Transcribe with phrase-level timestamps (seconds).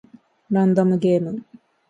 [0.49, 1.43] ランダムゲーム